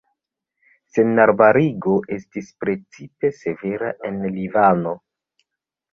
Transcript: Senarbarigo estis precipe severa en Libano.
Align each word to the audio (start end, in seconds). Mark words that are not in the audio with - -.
Senarbarigo 0.95 1.93
estis 2.17 2.49
precipe 2.65 3.33
severa 3.43 3.93
en 4.11 4.21
Libano. 4.39 4.99